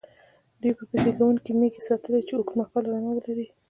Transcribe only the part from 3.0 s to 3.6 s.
ولري.